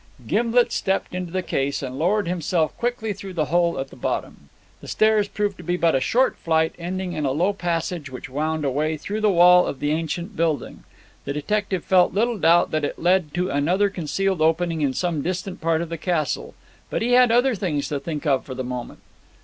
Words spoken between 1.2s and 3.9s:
the case, and lowered himself quickly through the hole at